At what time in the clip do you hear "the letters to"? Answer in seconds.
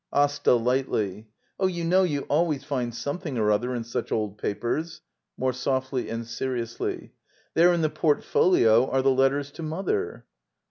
9.03-9.61